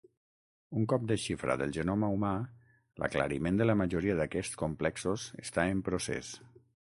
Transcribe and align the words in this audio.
Un 0.77 0.85
cop 0.93 1.03
desxifrat 1.09 1.61
el 1.65 1.75
genoma 1.75 2.09
humà, 2.15 2.31
l'aclariment 3.03 3.61
de 3.61 3.69
la 3.69 3.77
majoria 3.83 4.17
d'aquests 4.21 4.59
complexos 4.63 5.29
està 5.45 5.67
en 5.77 5.85
procés. 5.93 6.35